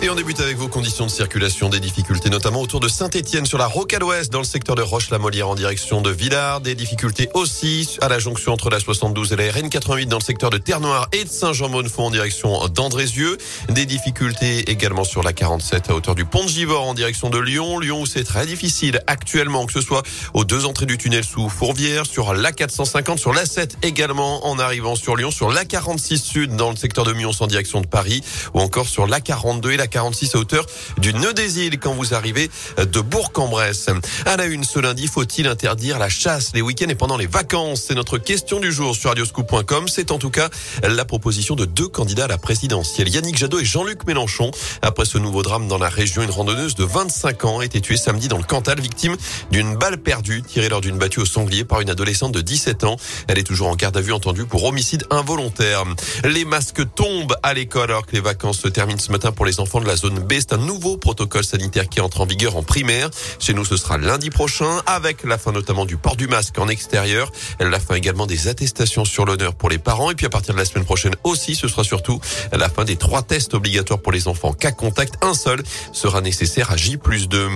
[0.00, 3.58] Et on débute avec vos conditions de circulation, des difficultés notamment autour de Saint-Etienne sur
[3.58, 6.60] la Rocade Ouest dans le secteur de Roche-la-Molière en direction de Villars.
[6.60, 10.22] Des difficultés aussi à la jonction entre la 72 et la RN 88 dans le
[10.22, 13.38] secteur de Terre-Noire et de Saint-Jean-Bonnefond en direction d'Andrézieux.
[13.70, 17.38] Des difficultés également sur la 47 à hauteur du pont de Givors en direction de
[17.40, 17.80] Lyon.
[17.80, 21.48] Lyon où c'est très difficile actuellement que ce soit aux deux entrées du tunnel sous
[21.48, 26.18] Fourvière, sur la 450, sur la 7 également en arrivant sur Lyon, sur la 46
[26.18, 28.22] Sud dans le secteur de Mions en direction de Paris
[28.54, 30.66] ou encore sur la 42 et la 46 à hauteur
[30.98, 33.88] du Nœud des Îles quand vous arrivez de Bourg-en-Bresse.
[34.26, 37.84] À la une ce lundi, faut-il interdire la chasse les week-ends et pendant les vacances?
[37.88, 39.88] C'est notre question du jour sur radioscoop.com.
[39.88, 40.48] C'est en tout cas
[40.82, 44.50] la proposition de deux candidats à la présidentielle, Yannick Jadot et Jean-Luc Mélenchon.
[44.82, 47.96] Après ce nouveau drame dans la région, une randonneuse de 25 ans a été tuée
[47.96, 49.16] samedi dans le Cantal, victime
[49.50, 52.96] d'une balle perdue tirée lors d'une battue au sanglier par une adolescente de 17 ans.
[53.28, 55.84] Elle est toujours en garde à vue entendue pour homicide involontaire.
[56.24, 59.60] Les masques tombent à l'école alors que les vacances se terminent ce matin pour les
[59.60, 60.34] enfants de la zone B.
[60.34, 63.10] C'est un nouveau protocole sanitaire qui entre en vigueur en primaire.
[63.38, 66.68] Chez nous, ce sera lundi prochain avec la fin notamment du port du masque en
[66.68, 67.30] extérieur.
[67.60, 70.10] La fin également des attestations sur l'honneur pour les parents.
[70.10, 72.20] Et puis à partir de la semaine prochaine aussi, ce sera surtout
[72.52, 75.16] la fin des trois tests obligatoires pour les enfants cas contact.
[75.22, 77.48] Un seul sera nécessaire à J plus 2.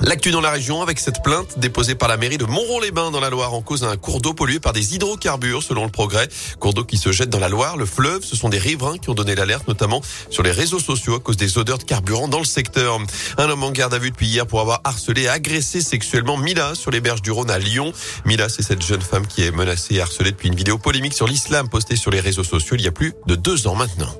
[0.00, 3.30] L'actu dans la région avec cette plainte déposée par la mairie de Montrond-les-Bains dans la
[3.30, 6.28] Loire en cause d'un cours d'eau pollué par des hydrocarbures selon le progrès.
[6.60, 9.08] Cours d'eau qui se jette dans la Loire, le fleuve, ce sont des riverains qui
[9.08, 12.38] ont donné l'alerte notamment sur les réseaux sociaux à cause des odeurs de carburant dans
[12.38, 12.98] le secteur.
[13.38, 16.74] Un homme en garde à vue depuis hier pour avoir harcelé et agressé sexuellement Mila
[16.74, 17.92] sur les berges du Rhône à Lyon.
[18.26, 21.26] Mila, c'est cette jeune femme qui est menacée et harcelée depuis une vidéo polémique sur
[21.26, 24.14] l'islam postée sur les réseaux sociaux il y a plus de deux ans maintenant.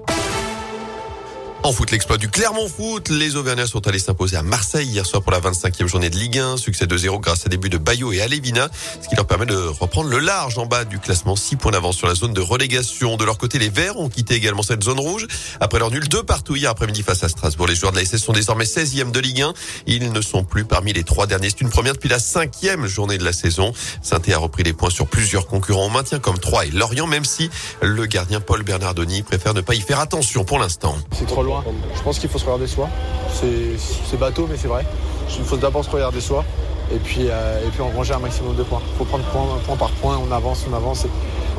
[1.67, 3.09] En foot, l'exploit du Clermont Foot.
[3.09, 6.39] Les Auvergnats sont allés s'imposer à Marseille hier soir pour la 25e journée de Ligue
[6.39, 6.59] 1.
[6.59, 8.69] Succès 2-0 grâce à des buts de Bayo et Alevina,
[9.03, 11.35] ce qui leur permet de reprendre le large en bas du classement.
[11.35, 13.17] 6 points d'avance sur la zone de relégation.
[13.17, 15.27] De leur côté, les Verts ont quitté également cette zone rouge.
[15.59, 17.67] Après leur nul 2 partout hier après-midi face à Strasbourg.
[17.67, 19.53] Les joueurs de la SS sont désormais 16e de Ligue 1.
[19.89, 21.51] Ils ne sont plus parmi les trois derniers.
[21.51, 23.73] C'est une première depuis la cinquième journée de la saison.
[24.03, 27.25] saint a repris les points sur plusieurs concurrents au maintien comme Troyes et Lorient, même
[27.25, 27.51] si
[27.83, 30.97] le gardien Paul Bernardoni préfère ne pas y faire attention pour l'instant.
[31.95, 32.89] Je pense qu'il faut se regarder soi.
[33.33, 34.85] C'est bateau, mais c'est vrai.
[35.39, 36.45] Il faut d'abord se regarder soi
[36.95, 38.81] et puis, euh, et puis un maximum de points.
[38.93, 41.07] Il faut prendre point, par point, on avance, on avance.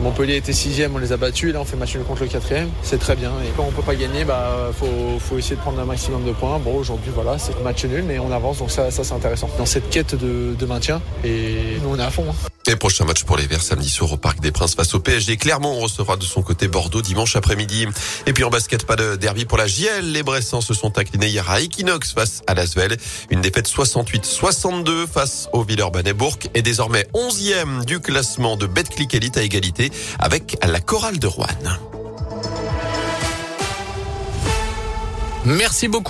[0.02, 1.54] Montpellier était sixième, on les a battus.
[1.54, 2.70] Là, on fait match nul contre le quatrième.
[2.84, 3.32] C'est très bien.
[3.44, 4.86] Et quand on peut pas gagner, bah, faut,
[5.20, 6.60] faut essayer de prendre un maximum de points.
[6.60, 9.50] Bon, aujourd'hui, voilà, c'est match nul, mais on avance, donc ça, ça c'est intéressant.
[9.58, 12.26] Dans cette quête de, de maintien, et nous, on est à fond.
[12.30, 12.57] Hein.
[12.70, 15.38] Et prochain match pour les Verts samedi soir au Parc des Princes face au PSG.
[15.38, 17.86] Clermont recevra de son côté Bordeaux dimanche après-midi.
[18.26, 20.12] Et puis en basket, pas de derby pour la JL.
[20.12, 22.98] Les Bressans se sont inclinés hier à Equinox face à Lasvel.
[23.30, 29.44] Une défaite 68-62 face au Villeurbanne-Bourg et désormais 11e du classement de Betclic Elite à
[29.44, 29.90] égalité
[30.20, 31.48] avec la chorale de Rouen.
[35.46, 36.04] Merci beaucoup.